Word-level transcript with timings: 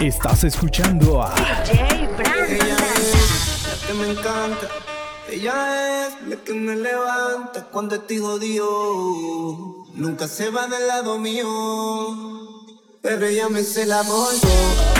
Estás 0.00 0.44
escuchando 0.44 1.20
a 1.20 1.34
DJ 1.64 2.08
Ella 2.50 2.76
es 2.94 3.66
la 3.66 3.86
que 3.88 3.94
me 3.94 4.10
encanta. 4.12 4.68
Ella 5.28 6.06
es 6.06 6.28
la 6.28 6.36
que 6.36 6.54
me 6.54 6.76
levanta 6.76 7.64
cuando 7.64 7.96
estoy 7.96 8.18
jodido. 8.18 9.86
Nunca 9.94 10.28
se 10.28 10.50
va 10.50 10.68
del 10.68 10.86
lado 10.86 11.18
mío. 11.18 11.48
Pero 13.02 13.26
ella 13.26 13.48
me 13.48 13.64
se 13.64 13.86
la 13.86 14.02
volto, 14.02 14.48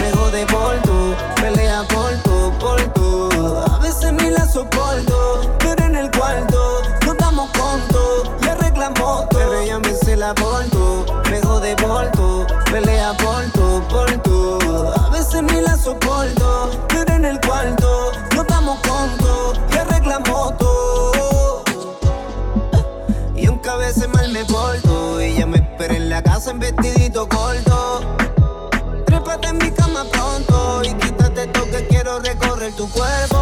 me 0.00 0.11
jode 0.17 0.46
por 0.46 0.82
todo, 0.82 1.17
pelea 1.37 1.85
por 1.89 2.12
todo. 2.23 3.67
A 3.72 3.79
veces 3.79 4.13
ni 4.14 4.30
la 4.30 4.49
soporto, 4.49 5.57
pero 5.61 5.85
en 5.85 5.94
el 5.94 6.11
cuarto 6.11 6.83
nos 7.07 7.17
damos 7.19 7.49
conto 7.50 8.36
y 8.43 8.49
arreglamos 8.49 9.29
todo. 9.29 9.29
Pero 9.30 9.61
ella 9.61 9.79
me 9.79 9.94
se 9.94 10.17
la 10.17 10.33
volto, 10.35 11.07
me 11.30 11.41
jode 11.41 11.77
por 11.77 12.11
todo, 12.11 12.46
pelea 12.72 13.17
por 13.17 13.44
todo, 13.53 13.83
soporto, 15.89 16.71
en 17.17 17.25
el 17.25 17.41
cuarto 17.41 18.13
nos 18.35 18.47
damos 18.47 18.79
conto 18.81 19.55
y 19.73 19.77
arreglamos 19.79 20.59
todo. 20.59 21.63
Y 23.35 23.47
aunque 23.47 23.71
a 23.71 23.77
veces 23.77 24.07
mal 24.11 24.31
me 24.31 24.45
porto, 24.45 25.19
ella 25.19 25.47
me 25.47 25.57
espera 25.59 25.95
en 25.97 26.11
la 26.11 26.23
casa 26.23 26.51
en 26.51 26.59
vestidito 26.59 27.27
corto. 27.27 28.01
Trépate 29.07 29.49
en 29.49 29.59
mi 29.59 29.71
cama 29.71 30.05
pronto 30.13 30.83
y 30.85 30.93
quítate 30.93 31.45
esto 31.45 31.64
que 31.71 31.87
quiero 31.87 32.19
recorrer 32.19 32.73
tu 32.75 32.86
cuerpo. 32.91 33.38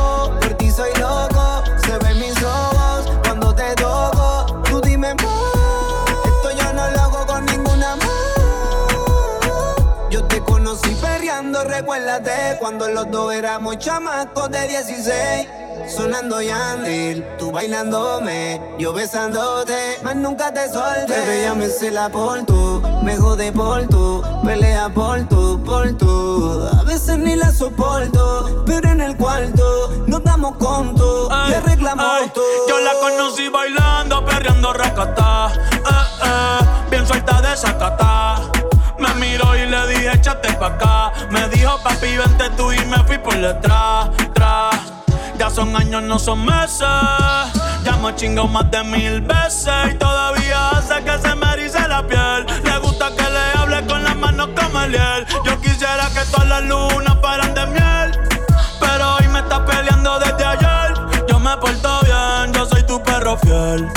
Cuando 12.59 12.89
los 12.89 13.11
dos 13.11 13.33
éramos 13.33 13.79
chamacos 13.79 14.51
de 14.51 14.69
16. 14.69 15.49
Sonando 15.95 16.41
Yandel, 16.41 17.25
tú 17.39 17.53
bailándome, 17.53 18.61
yo 18.79 18.93
besándote, 18.93 19.99
más 20.03 20.17
nunca 20.17 20.53
te 20.53 20.69
solté. 20.69 21.05
Pero 21.07 21.33
ella 21.33 21.55
me 21.55 21.69
se 21.69 21.91
la 21.91 22.09
por 22.09 22.45
tú, 22.45 22.83
me 23.03 23.17
jode 23.17 23.53
por 23.53 23.87
tú, 23.87 24.23
pelea 24.45 24.89
por 24.89 25.29
tú, 25.29 25.63
por 25.65 25.93
tú. 25.97 26.67
A 26.81 26.83
veces 26.83 27.19
ni 27.19 27.37
la 27.37 27.53
soporto, 27.53 28.65
pero 28.67 28.89
en 28.89 29.01
el 29.01 29.17
cuarto 29.17 30.05
nos 30.07 30.25
damos 30.25 30.57
conto 30.57 31.29
y 31.31 31.53
Ey, 31.53 31.55
arreglamos 31.55 32.23
ey, 32.23 32.31
todo. 32.35 32.45
Yo 32.69 32.81
la 32.81 32.93
conocí 32.95 33.49
bailando, 33.49 34.25
perreando 34.25 34.73
racata. 34.73 35.53
Detrás, 43.47 44.11
tras. 44.35 44.77
Ya 45.39 45.51
son 45.51 45.77
años, 45.77 46.03
no 46.03 46.19
son 46.19 46.45
meses. 46.45 46.89
Ya 47.85 47.97
me 48.03 48.15
chingado 48.17 48.49
más 48.49 48.71
de 48.71 48.83
mil 48.83 49.21
veces. 49.21 49.93
Y 49.93 49.95
todavía 49.95 50.71
hace 50.71 51.03
que 51.05 51.19
se 51.19 51.35
me 51.35 51.53
erice 51.53 51.87
la 51.87 52.03
piel. 52.07 52.47
Le 52.65 52.79
gusta 52.79 53.11
que 53.11 53.23
le 53.23 53.59
hable 53.59 53.87
con 53.87 54.03
las 54.03 54.17
manos 54.17 54.49
como 54.57 54.81
el 54.81 54.93
hiel. 54.93 55.27
Yo 55.45 55.61
quisiera 55.61 56.09
que 56.15 56.23
todas 56.31 56.49
las 56.49 56.65
lunas 56.65 57.17
fueran 57.21 57.55
de 57.55 57.67
miel. 57.67 58.09
Pero 58.81 59.15
hoy 59.17 59.29
me 59.29 59.41
está 59.41 59.65
peleando 59.65 60.19
desde 60.19 60.45
ayer. 60.45 60.95
Yo 61.29 61.39
me 61.39 61.57
porto 61.59 62.01
bien, 62.03 62.53
yo 62.53 62.67
soy 62.67 62.83
tu 62.85 63.01
perro 63.03 63.37
fiel. 63.39 63.89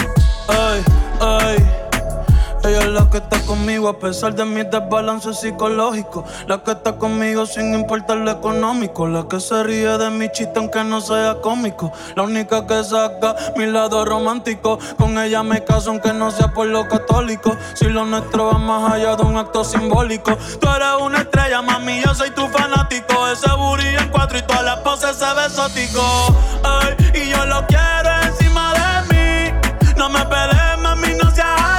La 2.99 3.09
que 3.09 3.17
está 3.17 3.39
conmigo 3.45 3.87
a 3.87 3.97
pesar 3.97 4.35
de 4.35 4.45
mis 4.45 4.69
desbalances 4.69 5.39
psicológicos. 5.39 6.25
La 6.47 6.61
que 6.63 6.71
está 6.71 6.97
conmigo 6.97 7.45
sin 7.45 7.73
importar 7.73 8.17
lo 8.17 8.31
económico. 8.31 9.07
La 9.07 9.27
que 9.27 9.39
se 9.39 9.63
ríe 9.63 9.97
de 9.97 10.09
mi 10.09 10.29
chiste 10.29 10.53
aunque 10.57 10.83
no 10.83 10.99
sea 10.99 11.35
cómico. 11.41 11.91
La 12.15 12.23
única 12.23 12.67
que 12.67 12.83
saca 12.83 13.35
mi 13.55 13.65
lado 13.67 14.03
romántico. 14.03 14.79
Con 14.97 15.17
ella 15.17 15.43
me 15.43 15.63
caso 15.63 15.91
aunque 15.91 16.11
no 16.13 16.29
sea 16.31 16.49
por 16.49 16.67
lo 16.67 16.87
católico. 16.87 17.55
Si 17.73 17.85
lo 17.85 18.05
nuestro 18.05 18.47
va 18.47 18.57
más 18.57 18.93
allá 18.93 19.15
de 19.15 19.23
un 19.23 19.37
acto 19.37 19.63
simbólico. 19.63 20.37
Tú 20.59 20.67
eres 20.69 21.01
una 21.01 21.19
estrella, 21.19 21.61
mami, 21.61 22.01
yo 22.03 22.13
soy 22.13 22.31
tu 22.31 22.47
fanático. 22.47 23.27
Ese 23.29 23.49
booty 23.51 23.87
en 23.87 24.09
cuatro 24.09 24.37
y 24.37 24.41
todas 24.41 24.63
las 24.63 24.79
poses 24.79 25.15
se 25.15 25.33
ve 25.33 25.45
exótico. 25.45 26.01
Ay, 26.63 26.95
y 27.13 27.29
yo 27.29 27.45
lo 27.45 27.65
quiero 27.67 28.09
encima 28.23 28.73
de 28.73 29.13
mí. 29.13 29.59
No 29.95 30.09
me 30.09 30.25
pelees, 30.25 30.79
mami, 30.81 31.13
no 31.21 31.31
seas 31.31 31.78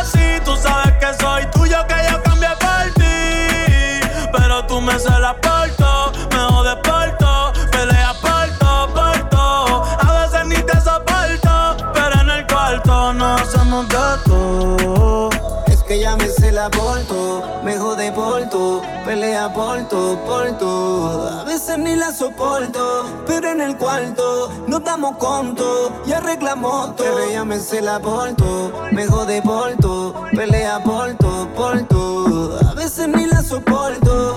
soporto, 22.41 23.05
pero 23.27 23.51
en 23.51 23.61
el 23.61 23.77
cuarto 23.77 24.51
nos 24.67 24.83
damos 24.83 25.17
conto 25.19 25.93
y 26.06 26.12
arreglamos 26.12 26.97
todo. 26.97 27.06
Pero 27.06 27.19
ella 27.19 27.45
me 27.45 27.59
la 27.83 28.01
porto, 28.01 28.73
me 28.93 29.06
jode 29.06 29.43
por 29.43 29.77
todo, 29.77 30.15
pelea 30.34 30.83
por 30.83 31.15
todo, 31.17 31.49
por 31.49 31.83
todo. 31.83 32.59
A 32.67 32.75
veces 32.75 33.09
ni 33.09 33.27
la 33.27 33.43
soporto, 33.43 34.37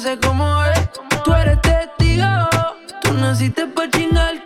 hace 0.00 0.18
como 0.18 0.64
es. 0.64 0.90
Tú 1.24 1.34
eres 1.34 1.60
testigo, 1.60 2.26
tú 3.02 3.12
naciste 3.14 3.66
pa' 3.66 3.90
chingar 3.90 4.39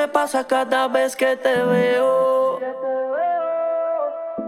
me 0.00 0.08
pasa 0.08 0.44
cada 0.44 0.88
vez 0.88 1.14
que 1.14 1.36
te 1.36 1.62
veo. 1.62 2.58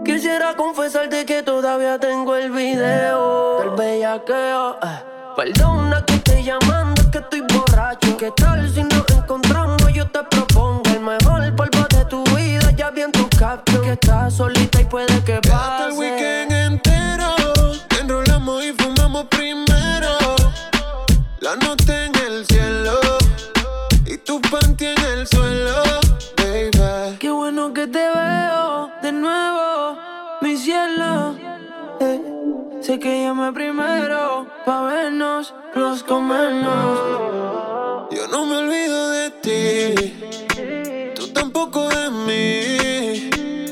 Quisiera 0.03 0.55
confesarte 0.55 1.27
que 1.27 1.43
todavía 1.43 1.99
tengo 1.99 2.35
el 2.35 2.49
video 2.49 3.59
del 3.59 3.69
bellaqueo. 3.77 4.79
Eh. 4.81 4.99
Perdona 5.35 6.03
que 6.05 6.15
estoy 6.15 6.43
llamando, 6.43 7.03
que 7.11 7.19
estoy 7.19 7.41
borracho. 7.41 8.17
¿Qué 8.17 8.31
tal 8.31 8.67
si 8.67 8.83
nos 8.83 9.07
encontramos? 9.11 9.93
Yo 9.93 10.09
te 10.09 10.23
propongo 10.23 10.89
el 10.89 11.01
mejor 11.01 11.55
polvo 11.55 11.85
de 11.89 12.05
tu 12.05 12.23
vida. 12.35 12.71
Ya 12.75 12.89
vi 12.89 13.01
en 13.01 13.11
tu 13.11 13.29
caption 13.37 13.83
que 13.83 13.91
estás 13.91 14.33
solita 14.33 14.81
y 14.81 14.85
puede 14.85 15.23
que 15.23 15.39
pase. 15.47 15.89
el 15.89 15.93
weekend 15.99 16.51
entero, 16.51 17.29
enrolamos 17.99 18.63
y 18.63 18.73
fumamos 18.73 19.25
primero. 19.25 20.09
La 21.41 21.55
noche 21.57 22.05
en 22.05 22.15
el 22.25 22.45
cielo 22.47 22.99
y 24.05 24.17
tu 24.17 24.41
panty 24.41 24.87
en 24.87 25.02
Eh, 30.85 32.21
sé 32.81 32.99
que 32.99 33.23
llamé 33.23 33.53
primero 33.53 34.45
pa' 34.65 34.81
vernos, 34.81 35.53
los 35.75 36.03
comernos. 36.03 36.99
Yo 38.11 38.27
no 38.27 38.45
me 38.45 38.57
olvido 38.57 39.09
de 39.11 39.29
ti, 39.31 41.13
tú 41.15 41.29
tampoco 41.31 41.87
de 41.87 42.09
mí. 42.09 43.29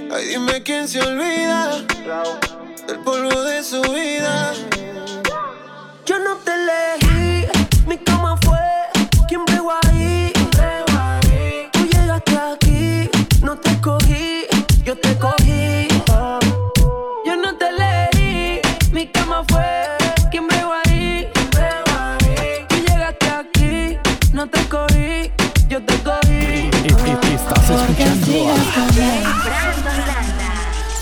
Ay, 0.09 0.25
dime 0.29 0.63
quién 0.63 0.87
se 0.87 1.01
olvida 1.01 1.81
del 2.87 2.99
polvo 2.99 3.41
de 3.41 3.61
su 3.61 3.81
vida. 3.81 4.53
Yo 6.05 6.17
no 6.19 6.37
te 6.37 6.51
elegí, 6.53 7.00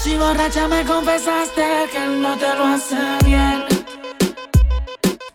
Si 0.01 0.17
borracha 0.17 0.67
me 0.67 0.83
confesaste 0.83 1.61
que 1.91 1.99
no 2.07 2.35
te 2.37 2.55
lo 2.57 2.65
hace 2.65 2.95
bien. 3.23 3.65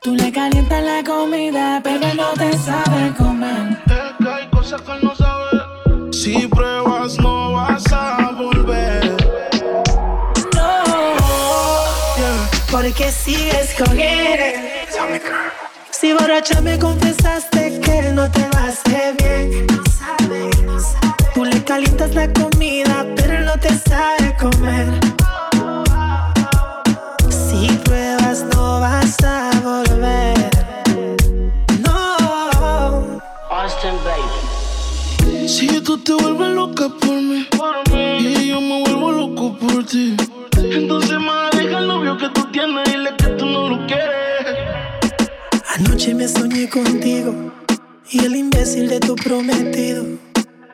Tú 0.03 0.17
le 0.17 0.33
calientas 0.33 0.83
la 0.83 1.05
comida, 1.05 1.81
pero 1.85 2.13
no 2.15 2.33
te 2.33 2.59
sabe 2.59 3.15
comer. 3.17 3.79
Es 3.87 4.17
que 4.19 4.29
hay 4.29 4.51
cosas 4.51 4.83
que 4.83 5.07
no 5.07 5.15
sabe. 5.15 6.13
Si 6.13 6.49
pruebas, 6.49 7.17
no 7.21 7.53
vas 7.53 7.85
a 7.93 8.33
volver. 8.37 9.15
No, 10.53 10.83
Porque 12.73 13.13
sigues 13.13 13.73
con 13.79 14.01
él. 14.01 14.55
Si 15.93 16.13
borracha 16.13 16.61
me 16.61 16.77
confesaste 16.77 17.79
que 17.79 18.03
no 18.13 18.29
te 18.33 18.41
lo 18.41 18.59
hace 18.59 19.15
bien. 19.19 19.74
Calientas 21.75 22.15
la 22.15 22.33
comida, 22.33 23.05
pero 23.17 23.41
no 23.41 23.59
te 23.59 23.71
sabe 23.71 24.37
comer. 24.39 24.87
Si 27.29 27.67
pruebas, 27.85 28.45
no 28.55 28.79
vas 28.79 29.17
a 29.25 29.51
volver. 29.61 30.51
No. 31.85 33.21
Si 35.49 35.67
tú 35.81 35.99
te 35.99 36.13
vuelves 36.15 36.51
loca 36.51 36.89
por 37.01 37.17
mí, 37.21 37.49
y 38.21 38.51
yo 38.51 38.61
me 38.61 38.81
vuelvo 38.83 39.11
loco 39.11 39.59
por 39.59 39.85
ti. 39.85 40.17
Entonces 40.57 41.19
más 41.19 41.51
deja 41.59 41.79
el 41.79 41.89
novio 41.89 42.17
que 42.17 42.29
tú 42.29 42.45
tienes, 42.53 42.85
dile 42.85 43.11
que 43.19 43.27
tú 43.31 43.47
no 43.47 43.69
lo 43.71 43.85
quieres. 43.89 44.47
Anoche 45.75 46.15
me 46.15 46.29
soñé 46.29 46.71
contigo 46.71 47.35
y 48.11 48.25
el 48.25 48.37
imbécil 48.37 48.89
de 48.89 49.01
tu 49.01 49.17
prometido. 49.17 50.05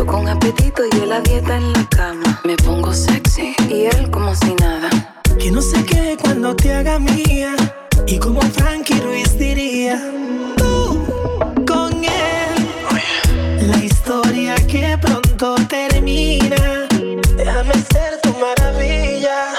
Yo 0.00 0.06
con 0.06 0.26
apetito 0.26 0.82
y 0.90 0.96
él 0.96 1.12
a 1.12 1.20
dieta 1.20 1.58
en 1.58 1.74
la 1.74 1.86
cama. 1.90 2.40
Me 2.44 2.56
pongo 2.56 2.90
sexy 2.90 3.54
y 3.68 3.84
él 3.84 4.10
como 4.10 4.34
si 4.34 4.54
nada. 4.54 4.88
Que 5.38 5.50
no 5.50 5.60
sé 5.60 5.84
qué 5.84 6.16
cuando 6.18 6.56
te 6.56 6.72
haga 6.72 6.98
mía. 6.98 7.54
Y 8.06 8.18
como 8.18 8.40
Frankie 8.40 8.98
Ruiz 8.98 9.36
diría, 9.36 10.00
tú 10.56 11.04
con 11.66 11.92
él. 12.02 13.68
La 13.68 13.76
historia 13.84 14.54
que 14.54 14.96
pronto 14.96 15.56
termina. 15.68 16.88
Déjame 17.36 17.74
ser 17.92 18.22
tu 18.22 18.32
maravilla. 18.38 19.52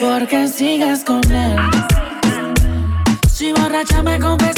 Porque 0.00 0.46
sigues 0.46 1.02
con 1.02 1.28
él. 1.28 1.56
Si 3.28 3.52
borracha 3.52 4.04
me 4.04 4.20
confesaste 4.20 4.57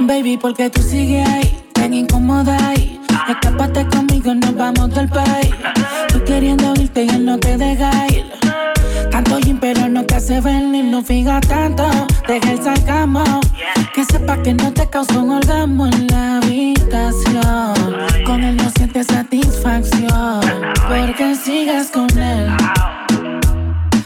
Baby, 0.00 0.36
porque 0.36 0.70
tú 0.70 0.82
sigues 0.82 1.28
ahí, 1.28 1.64
tan 1.72 1.94
incómoda 1.94 2.56
ahí. 2.68 3.00
Escápate 3.28 3.86
conmigo, 3.88 4.34
nos 4.34 4.54
vamos 4.54 4.94
del 4.94 5.08
país. 5.08 5.50
Tú 6.08 6.22
queriendo 6.24 6.74
irte 6.74 7.04
y 7.04 7.08
él 7.08 7.24
no 7.24 7.38
te 7.38 7.56
deja 7.56 7.90
ir. 8.08 8.24
Tanto 9.10 9.38
gym, 9.38 9.58
pero 9.58 9.88
no 9.88 10.04
te 10.04 10.16
hace 10.16 10.40
venir, 10.40 10.84
no 10.84 11.02
fija 11.02 11.40
tanto. 11.40 11.84
Deja 12.26 12.52
el 12.52 12.62
sarcasmo. 12.62 13.24
Que 13.94 14.04
sepa 14.04 14.42
que 14.42 14.54
no 14.54 14.72
te 14.72 14.88
causó 14.88 15.22
un 15.22 15.30
orgasmo 15.30 15.86
en 15.86 16.06
la 16.08 16.38
habitación. 16.38 17.74
Con 18.26 18.42
él 18.42 18.56
no 18.56 18.70
sientes 18.76 19.06
satisfacción. 19.06 20.40
Porque 20.88 21.34
sigues 21.36 21.90
con 21.90 22.10
él. 22.18 22.48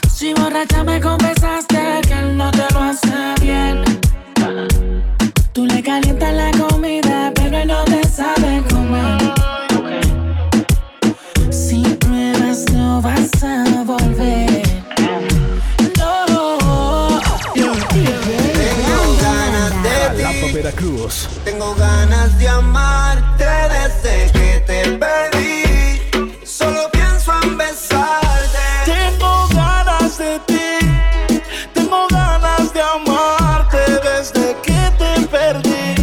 Si 0.09 0.35
borracha 0.35 0.85
me 0.85 1.01
confesaste 1.01 2.01
que 2.07 2.15
él 2.15 2.37
no 2.37 2.51
te 2.51 2.67
lo 2.73 2.81
hace 2.81 3.35
bien. 3.41 3.88
Veracruz. 20.69 21.29
tengo 21.45 21.75
ganas 21.77 22.39
de 22.39 22.47
amarte 22.47 23.45
desde 23.45 24.31
que 24.33 24.61
te 24.67 24.99
perdí. 24.99 26.45
Solo 26.45 26.91
pienso 26.93 27.33
en 27.43 27.57
besarte. 27.57 28.59
Tengo 28.85 29.49
ganas 29.49 30.19
de 30.19 30.39
ti, 30.41 31.43
tengo 31.73 32.07
ganas 32.11 32.73
de 32.75 32.83
amarte 32.83 33.79
desde 34.03 34.57
que 34.63 34.93
te 34.99 35.27
perdí. 35.29 35.95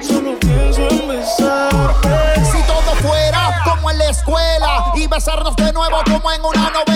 Solo 0.00 0.38
pienso 0.40 0.88
en 0.88 1.08
besarte. 1.08 2.44
Si 2.52 2.62
todo 2.62 2.94
fuera 3.02 3.62
como 3.64 3.90
en 3.90 3.98
la 3.98 4.08
escuela 4.08 4.92
y 4.94 5.06
besarnos 5.06 5.56
de 5.56 5.72
nuevo 5.74 5.98
como 6.06 6.32
en 6.32 6.42
una 6.42 6.70
novela. 6.70 6.93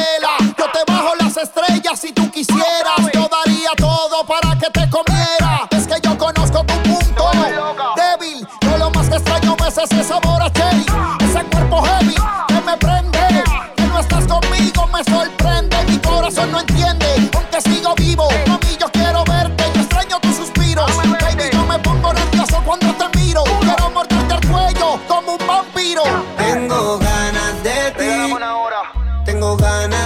tengo 29.39 29.57
ganas. 29.57 29.98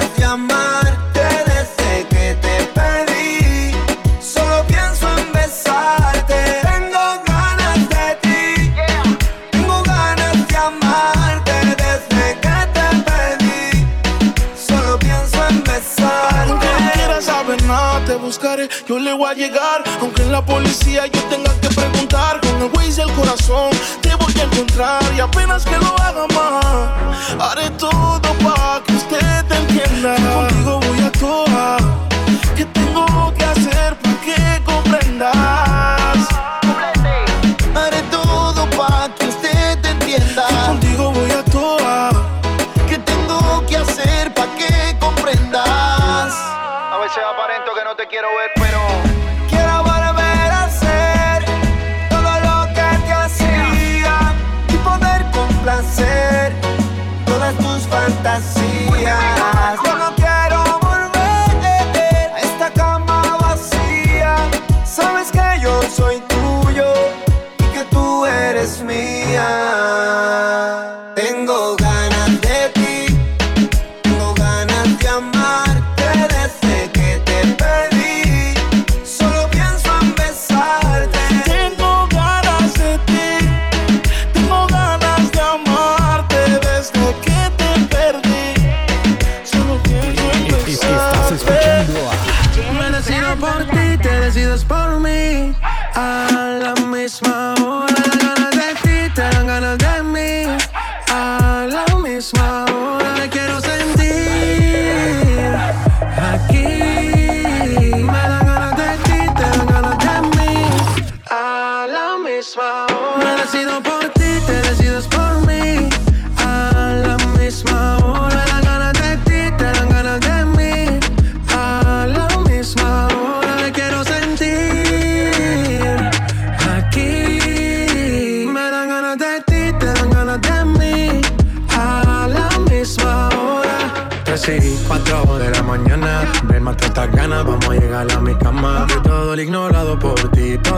Veces 47.15 47.25
aparento 47.29 47.75
que 47.75 47.85
no 47.85 47.95
te 47.95 48.07
quiero 48.07 48.29
ver, 48.37 48.51
pero 48.55 48.81
Quiero 49.49 49.83
volver 49.83 50.51
a 50.51 50.71
ser 50.71 51.45
todo 52.09 52.41
lo 52.41 52.67
que 52.73 52.99
te 53.05 53.13
hacía 53.13 54.35
y 54.69 54.77
poder 54.79 55.31
complacer 55.31 56.55
todas 57.27 57.55
tus 57.57 57.87
fantasías. 57.89 59.79
Yo 59.85 59.95
no 59.99 60.15
quiero 60.15 60.79
volver 60.81 62.33
a 62.33 62.39
esta 62.41 62.71
cama 62.71 63.37
vacía. 63.41 64.37
Sabes 64.87 65.31
que 65.31 65.61
yo 65.61 65.83
soy 65.83 66.21
tuyo 66.21 66.95
y 67.59 67.65
que 67.75 67.85
tú 67.91 68.25
eres 68.25 68.81
mía. 68.81 69.53
A 95.95 96.59
la 96.63 96.75
misma 96.87 97.42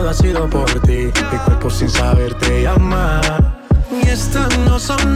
todo 0.05 0.09
ha 0.09 0.13
sido 0.13 0.49
por 0.49 0.69
ti. 0.81 1.11
Mi 1.31 1.37
cuerpo 1.45 1.69
sin 1.69 1.89
saber 1.89 2.33
te 2.35 2.61
llama. 2.61 3.21
Y 3.91 4.07
estas 4.07 4.55
no 4.59 4.77
son 4.79 5.15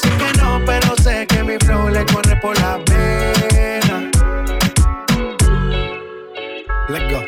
Dice 0.00 0.16
que 0.16 0.38
no, 0.40 0.60
pero 0.64 0.94
sé 1.02 1.26
que 1.26 1.42
mi 1.42 1.56
flow 1.58 1.88
le 1.88 2.04
corre 2.06 2.36
por 2.36 2.56
la 2.60 2.78
pena. 2.84 4.10
Let's 6.88 7.12
go. 7.12 7.20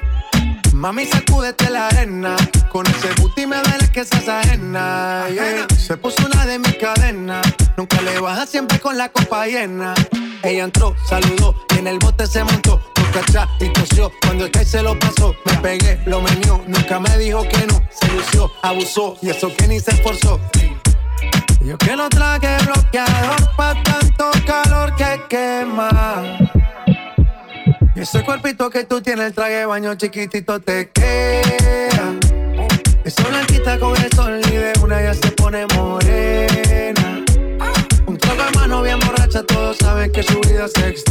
Mami, 0.73 1.07
sacúdete 1.07 1.69
la 1.69 1.89
arena. 1.89 2.37
Con 2.69 2.87
ese 2.87 3.09
booty 3.21 3.47
me 3.47 3.57
duele 3.57 3.91
que 3.91 4.05
seas 4.05 4.29
ajena. 4.29 5.27
yeah. 5.31 5.67
Se 5.77 5.97
puso 5.97 6.25
una 6.25 6.47
de 6.47 6.61
mis 6.61 6.77
cadenas. 6.77 7.45
Nunca 7.77 8.00
le 8.03 8.21
baja 8.21 8.47
siempre 8.47 8.79
con 8.79 8.97
la 8.97 9.09
copa 9.09 9.47
llena. 9.47 9.95
Ella 10.45 10.65
entró, 10.65 10.95
saludó 11.09 11.57
y 11.75 11.79
en 11.79 11.89
el 11.89 11.99
bote 11.99 12.27
se 12.27 12.45
montó. 12.45 12.81
Atrás 13.19 13.49
y 13.59 13.69
tosió. 13.73 14.12
Cuando 14.23 14.45
el 14.45 14.53
que 14.53 14.65
se 14.65 14.81
lo 14.83 14.97
pasó, 14.97 15.35
me 15.45 15.55
pegué, 15.57 16.00
lo 16.07 16.23
menió. 16.23 16.62
Nunca 16.69 17.00
me 17.00 17.19
dijo 17.19 17.43
que 17.43 17.67
no. 17.67 17.83
Se 17.91 18.07
lució, 18.12 18.49
abusó 18.62 19.17
y 19.21 19.31
eso 19.31 19.53
que 19.57 19.67
ni 19.67 19.81
se 19.81 19.91
esforzó. 19.91 20.39
Yo 21.62 21.76
que 21.76 21.95
no 21.95 22.09
traje 22.09 22.57
bloqueador 22.64 23.55
pa' 23.57 23.75
tanto 23.83 24.31
calor 24.47 24.95
que 24.97 25.21
quema. 25.29 26.38
Y 27.95 28.00
ese 28.00 28.25
cuerpito 28.25 28.71
que 28.71 28.85
tú 28.85 29.02
tienes, 29.02 29.26
el 29.26 29.35
traje 29.35 29.67
baño 29.67 29.95
chiquitito 29.95 30.59
te 30.61 30.90
queda. 30.90 32.14
Esa 33.05 33.29
blanquita 33.29 33.79
con 33.79 33.95
el 33.97 34.11
sol 34.12 34.40
y 34.47 34.57
de 34.57 34.73
una 34.83 35.02
ya 35.02 35.14
se 35.14 35.31
pone 35.33 35.67
morena. 35.76 37.25
Un 38.07 38.17
trago 38.17 38.43
de 38.43 38.50
mano 38.52 38.83
bien 38.83 38.99
borracha, 39.00 39.43
todos 39.43 39.76
saben 39.76 40.11
que 40.12 40.23
su 40.23 40.40
vida 40.40 40.64
es 40.64 40.83
extrema. 40.83 41.10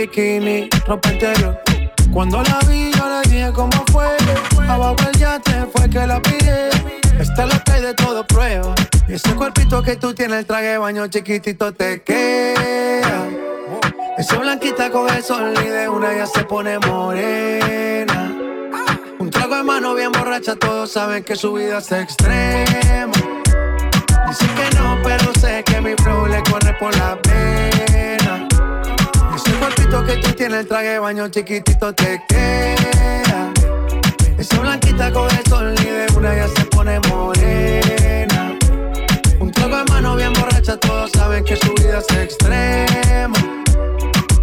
Bikini, 0.00 0.68
ropa 0.86 1.12
interior. 1.12 1.60
Cuando 2.12 2.42
la 2.42 2.58
vi, 2.66 2.90
yo 2.92 3.08
le 3.08 3.28
dije 3.28 3.52
cómo 3.52 3.84
fue. 3.92 4.16
Abajo 4.68 4.96
el 5.12 5.18
yate 5.18 5.66
fue 5.74 5.88
que 5.90 6.06
la 6.06 6.20
pide. 6.22 6.70
Esta 7.18 7.46
que 7.64 7.72
hay 7.72 7.82
de 7.82 7.94
todo 7.94 8.26
prueba. 8.26 8.74
Y 9.08 9.14
ese 9.14 9.34
cuerpito 9.34 9.82
que 9.82 9.96
tú 9.96 10.14
tienes, 10.14 10.38
el 10.38 10.46
traje 10.46 10.66
de 10.66 10.78
baño 10.78 11.06
chiquitito 11.08 11.72
te 11.72 12.02
queda. 12.02 13.28
Esa 14.16 14.38
blanquita 14.38 14.90
con 14.90 15.08
el 15.14 15.22
sol 15.22 15.54
y 15.64 15.68
de 15.68 15.88
una 15.88 16.14
ya 16.14 16.26
se 16.26 16.44
pone 16.44 16.78
morena. 16.78 18.34
Un 19.18 19.30
trago 19.30 19.56
de 19.56 19.62
mano 19.62 19.94
bien 19.94 20.12
borracha, 20.12 20.56
todos 20.56 20.90
saben 20.92 21.22
que 21.24 21.36
su 21.36 21.52
vida 21.52 21.78
es 21.78 21.92
extrema. 21.92 23.12
Dicen 24.28 24.48
que 24.54 24.76
no, 24.76 24.98
pero 25.02 25.32
sé 25.40 25.62
que 25.64 25.80
mi 25.80 25.94
flow 26.02 26.26
le 26.26 26.42
corre 26.42 26.72
por 26.78 26.96
la 26.96 27.20
pena. 27.20 28.09
Cuerpito 29.60 30.04
que 30.06 30.16
tú 30.16 30.32
tienes, 30.32 30.60
el 30.60 30.66
traje 30.66 30.88
de 30.88 30.98
baño 30.98 31.28
chiquitito 31.28 31.92
te 31.92 32.22
queda. 32.26 33.52
Esa 34.38 34.58
blanquita 34.58 35.12
con 35.12 35.30
el 35.30 35.44
sol 35.44 35.74
y 35.78 35.84
de 35.84 36.06
una 36.16 36.34
ya 36.34 36.48
se 36.48 36.64
pone 36.64 36.98
morena. 37.10 38.56
Un 39.38 39.52
trago 39.52 39.76
de 39.76 39.84
mano 39.84 40.16
bien 40.16 40.32
borracha, 40.32 40.78
todos 40.78 41.10
saben 41.10 41.44
que 41.44 41.56
su 41.56 41.74
vida 41.74 41.98
es 41.98 42.16
extrema. 42.16 43.36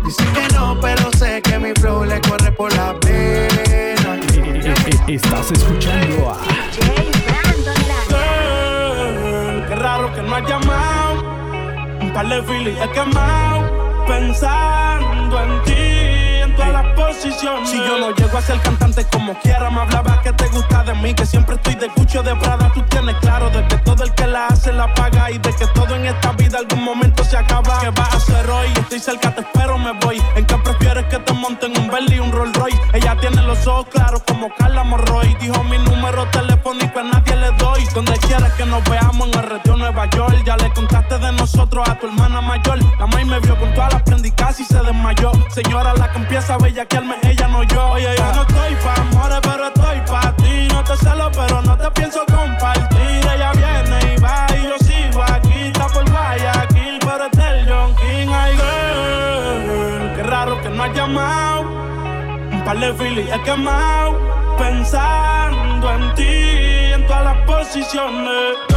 Dicen 0.06 0.34
que 0.34 0.54
no, 0.54 0.80
pero 0.80 1.12
sé 1.18 1.42
que 1.42 1.58
mi 1.58 1.74
flow 1.74 2.06
le 2.06 2.22
corre 2.22 2.52
por 2.52 2.72
la 2.76 2.94
pena. 3.00 4.20
Estás 5.08 5.52
escuchando 5.52 6.30
a 6.30 6.38
Qué 9.68 9.76
raro 9.76 10.14
que 10.14 10.22
no 10.22 10.36
ha 10.36 10.48
llamado. 10.48 11.24
Un 12.02 12.14
par 12.14 12.30
de 12.30 12.44
filis 12.44 12.78
he 12.80 12.90
quemado. 12.92 13.87
Pensando 14.08 15.42
en 15.44 15.64
ti 15.64 16.56
todas 16.56 16.72
las 16.72 16.94
posiciones. 16.96 17.70
Si 17.70 17.78
yo 17.78 18.00
no 18.00 18.16
llego 18.16 18.38
a 18.38 18.42
ser 18.42 18.60
cantante 18.62 19.06
como 19.12 19.38
quiera, 19.40 19.70
me 19.70 19.82
hablaba 19.82 20.22
que 20.22 20.32
te 20.34 20.48
gusta 20.48 20.84
de 20.84 20.94
mí, 20.96 21.14
que 21.14 21.26
siempre 21.26 21.56
estoy 21.56 21.76
de 21.76 21.90
cucho 21.90 22.24
de 22.24 22.36
Prada. 22.36 22.72
Tú 22.74 22.82
tienes 22.84 23.16
claro 23.18 23.50
de 23.50 23.66
que 23.68 23.78
todo 23.78 24.04
el 24.04 24.14
que 24.14 24.28
la 24.28 24.48
hace 24.48 24.72
la 24.72 24.94
paga 24.94 25.30
y 25.32 25.38
de 25.38 25.54
que 25.54 25.68
todo 25.68 25.96
en 25.96 26.06
esta 26.06 26.32
vida 26.34 26.58
algún 26.60 26.84
momento 26.84 27.24
se 27.24 27.38
acaba. 27.38 27.80
¿Qué 27.80 27.90
vas 27.90 28.14
a 28.14 28.18
hacer 28.18 28.50
hoy? 28.50 28.68
Estoy 28.80 29.00
cerca, 29.00 29.36
te 29.36 29.42
espero, 29.42 29.78
me 29.78 29.92
voy. 29.94 30.22
¿En 30.36 30.46
que 31.18 31.24
te 31.24 31.34
monten 31.34 31.78
un 31.78 31.88
Bentley 31.90 32.18
y 32.18 32.20
un 32.20 32.32
Rolls 32.32 32.56
Royce? 32.56 32.80
Ella 32.94 33.16
tiene 33.20 33.42
los 33.42 33.66
ojos 33.68 33.88
claros 33.88 34.22
como 34.28 34.50
Carla 34.56 34.84
Morroy. 34.84 35.36
Dijo 35.40 35.64
mi 35.64 35.78
número 35.78 36.26
telefónico 36.30 37.00
a 37.00 37.04
nadie 37.04 37.36
le 37.36 37.52
doy. 37.58 37.84
Donde 37.94 38.14
quieras 38.20 38.54
que 38.54 38.66
nos 38.66 38.84
veamos 38.90 39.28
en 39.28 39.40
el 39.40 39.50
retiro 39.50 39.78
Nueva 39.78 40.10
York. 40.10 40.44
Ya 40.46 40.58
le 40.58 40.72
contaste 40.74 41.18
de 41.18 41.32
nosotros 41.34 41.88
a 41.88 41.98
tu 41.98 42.08
hermana 42.08 42.42
mayor. 42.42 42.80
La 43.00 43.08
May 43.08 43.26
me 43.26 43.40
vio 43.40 43.58
con 43.58 43.74
todas 43.74 43.94
las 43.94 44.04
prendicas 44.04 44.60
y 44.60 44.66
se 44.66 44.80
desmayó. 44.80 45.32
Señora, 45.50 45.94
la 45.94 46.12
que 46.12 46.18
empieza 46.18 46.54
esa 46.54 46.58
bella 46.58 46.86
que 46.86 46.98
ella 47.24 47.48
no 47.48 47.64
yo. 47.64 47.90
Oye, 47.90 48.16
yo 48.18 48.34
no 48.34 48.42
estoy 48.42 48.76
pa' 48.84 49.02
amores, 49.02 49.40
pero 49.42 49.68
estoy 49.68 50.00
pa' 50.08 50.36
ti. 50.38 50.68
No 50.72 50.84
te 50.84 50.98
celo, 50.98 51.32
pero 51.32 51.62
no 51.62 51.78
te 51.78 51.92
pienso 51.92 52.26
compartir. 52.26 52.97
Par 62.68 62.78
de 62.80 62.94
filis 62.96 63.30
he 63.34 63.40
quemado. 63.44 64.20
Pensando 64.58 65.86
en 65.94 66.16
ti, 66.16 66.94
en 66.96 67.08
todas 67.08 67.24
las 67.24 67.38
posiciones. 67.46 68.77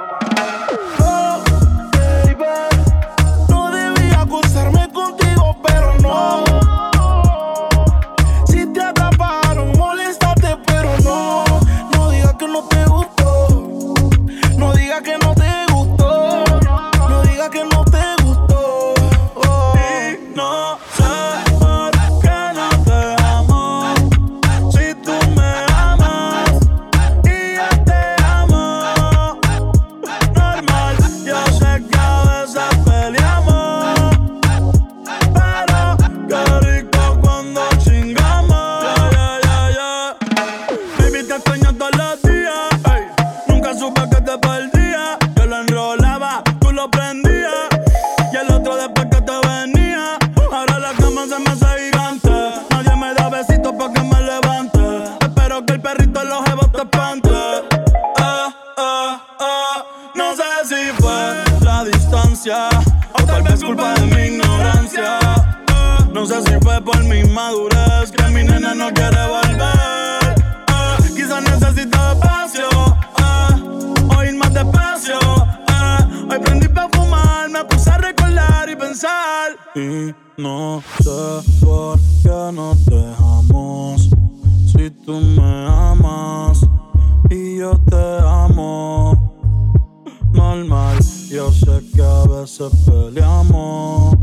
Pensar. 79.51 79.71
Y 79.75 80.15
no 80.41 80.83
sé 81.01 81.65
por 81.65 81.99
qué 82.23 82.51
no 82.53 82.75
te 82.85 82.95
dejamos. 82.95 84.09
Si 84.71 84.89
tú 85.05 85.19
me 85.19 85.67
amas 85.67 86.61
y 87.29 87.57
yo 87.57 87.79
te 87.89 88.17
amo. 88.25 89.17
Normal, 90.33 90.97
yo 91.29 91.51
sé 91.51 91.81
que 91.93 92.01
a 92.01 92.23
veces 92.23 92.71
peleamos. 92.85 94.15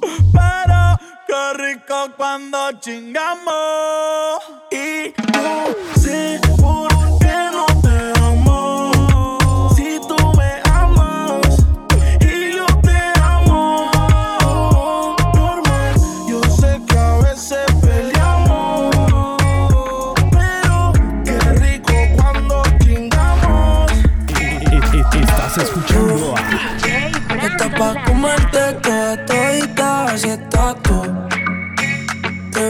Pero 0.00 0.98
qué 1.26 1.62
rico 1.62 2.12
cuando 2.16 2.72
chingamos. 2.80 4.40
Y 4.70 5.12
no 5.32 6.00
sé 6.00 6.40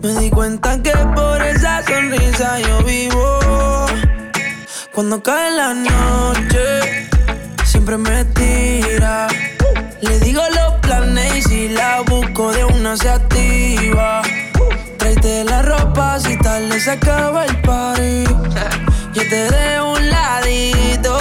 Me 0.00 0.14
di 0.14 0.30
cuenta 0.30 0.80
que 0.80 0.92
por 1.14 1.42
esa 1.42 1.82
sonrisa 1.84 2.60
yo 2.60 2.82
vivo. 2.84 3.86
Cuando 4.94 5.20
cae 5.20 5.50
la 5.56 5.74
noche, 5.74 7.08
siempre 7.64 7.98
me 7.98 8.24
tira. 8.26 9.26
Le 10.00 10.20
digo 10.20 10.40
los 10.54 10.74
planes 10.82 11.36
y 11.38 11.42
si 11.42 11.68
la 11.70 12.02
busco 12.02 12.52
de 12.52 12.64
una 12.64 12.96
se 12.96 13.08
activa. 13.08 14.22
Tráete 14.98 15.44
la 15.44 15.62
ropa 15.62 16.20
si 16.20 16.38
tal 16.38 16.72
se 16.80 16.92
acaba 16.92 17.44
el 17.46 17.60
party. 17.62 18.24
Yo 19.14 19.22
te 19.28 19.50
dejo 19.50 19.92
un 19.94 20.10
ladito 20.10 21.18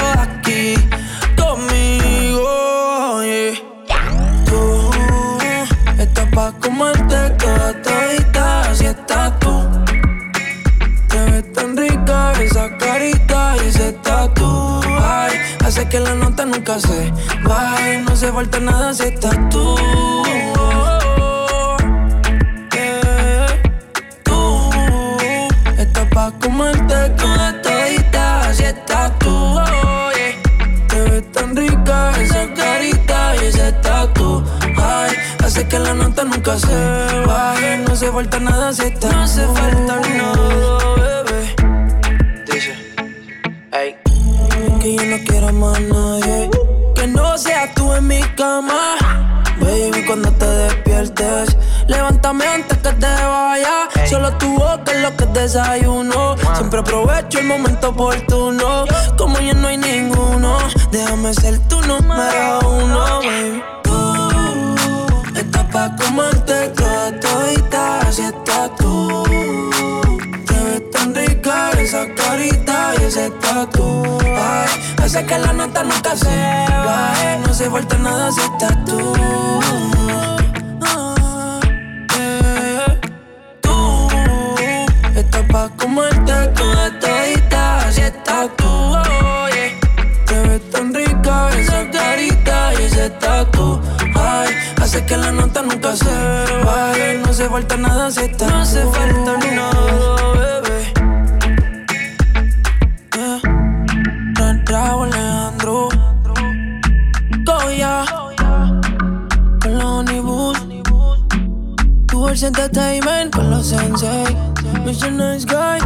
nunca 16.68 16.80
se 16.80 17.14
no 18.02 18.16
se 18.16 18.32
falta 18.32 18.60
nada 18.60 18.94
si 18.94 19.04
estás 19.04 19.38
tú. 19.50 19.76
Eh, 22.76 23.46
Tú 24.24 24.70
estás 25.78 26.06
pa' 26.14 26.32
comerte 26.42 27.10
toda 27.12 27.62
todita, 27.62 28.50
así 28.50 28.64
estás 28.64 29.18
tú. 29.20 29.56
yeah. 29.56 30.88
Te 30.90 31.02
ves 31.10 31.32
tan 31.32 31.56
rica 31.56 32.12
esa 32.20 32.54
carita 32.54 33.36
y 33.42 33.46
ese 33.46 33.72
tatu. 33.84 34.44
Ay, 34.76 35.16
hace 35.46 35.68
que 35.68 35.80
la 35.80 35.94
nota 35.94 36.26
nunca 36.26 36.58
se 36.58 36.76
baje. 37.26 37.78
No 37.88 37.96
se 37.96 38.12
falta 38.12 38.40
nada 38.40 38.74
si 38.74 38.84
está. 38.84 39.10
No 39.12 39.28
se 39.28 39.46
falta 39.48 40.00
nada, 40.18 41.07
cuando 50.08 50.32
te 50.32 50.46
despiertes, 50.46 51.58
levántame 51.88 52.48
antes 52.48 52.78
que 52.78 52.94
te 52.94 53.06
vaya. 53.06 53.90
Solo 54.10 54.32
tu 54.38 54.58
boca 54.58 54.92
es 54.94 55.02
lo 55.02 55.16
que 55.18 55.26
desayuno. 55.26 56.36
Siempre 56.56 56.80
aprovecho 56.80 57.40
el 57.40 57.46
momento 57.46 57.90
oportuno. 57.90 58.86
Como 59.18 59.38
ya 59.40 59.54
no 59.54 59.68
hay 59.68 59.78
ninguno, 59.78 60.58
déjame 60.92 61.34
ser 61.34 61.60
tu 61.68 61.82
número 61.82 62.60
uno, 62.62 63.20
baby. 63.20 63.64
Tú 63.84 65.36
estás 65.36 65.66
pa' 65.74 65.94
comerte 65.98 66.70
toda 66.70 67.20
todita, 67.20 67.67
esa 71.98 72.14
carita 72.14 72.94
y 73.00 73.04
ese 73.06 73.30
tatu. 73.42 74.20
Ay, 74.24 74.70
hace 75.04 75.26
que 75.26 75.38
la 75.38 75.54
nota 75.54 75.84
nunca 75.84 76.16
se 76.16 76.28
baje. 76.86 77.40
No 77.46 77.54
se 77.54 77.70
falta 77.70 77.98
nada 77.98 78.32
si 78.32 78.42
estás 78.42 78.86
tú. 78.86 79.14
Eh. 82.20 82.98
Tú 83.62 84.10
estás 85.16 85.44
pa' 85.52 85.70
comerte 85.78 86.34
toda 86.56 87.00
todita, 87.00 87.78
así 87.88 88.02
estás 88.02 88.50
tú. 88.58 88.68
oh, 88.68 89.48
yeah. 89.50 89.72
Te 90.26 90.40
ves 90.48 90.70
tan 90.70 90.94
rica 90.94 91.50
esa 91.58 91.90
carita 91.90 92.74
y 92.80 92.84
ese 92.84 93.10
tatu. 93.12 93.82
Ay, 94.16 94.54
hace 94.82 95.06
que 95.06 95.18
la 95.18 95.32
nota 95.32 95.62
nunca 95.64 95.96
se 95.96 96.14
baje. 96.64 97.22
No 97.26 97.34
se 97.34 97.50
falta 97.50 97.78
nada 97.78 98.12
si 98.12 98.22
estás 98.22 98.52
No 98.52 98.66
se 98.66 98.86
falta 98.86 99.38
nada, 99.56 100.17
Tours 112.38 112.44
Entertainment. 112.44 113.34
Con 113.34 113.50
los 113.50 113.68
Sensei. 113.68 114.26
Mr. 114.86 115.12
Nice 115.12 115.44
Guy. 115.44 115.80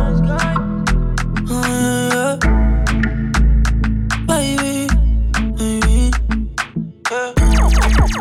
Yeah. 1.47 2.37
Baby. 4.27 4.87
Baby. 5.55 6.11
Yeah. 7.09 7.33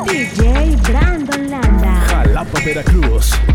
DJ 0.07 0.77
Brandon 0.83 1.51
Landa. 1.51 2.07
Jalapa, 2.09 2.61
Veracruz. 2.61 3.50